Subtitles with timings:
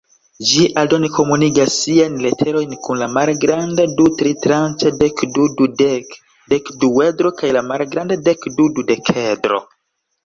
[0.51, 9.61] Ĝi aldone komunigas siajn laterojn kun la malgranda du-tritranĉa dekdu-dudek-dekduedro kaj la malgranda dekdu-dudekedro.